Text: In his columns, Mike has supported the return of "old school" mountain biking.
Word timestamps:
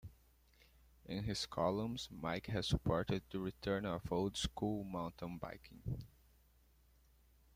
In 1.05 1.25
his 1.25 1.45
columns, 1.45 2.09
Mike 2.09 2.47
has 2.47 2.67
supported 2.67 3.21
the 3.29 3.37
return 3.39 3.85
of 3.85 4.11
"old 4.11 4.35
school" 4.35 4.83
mountain 4.83 5.37
biking. 5.37 6.05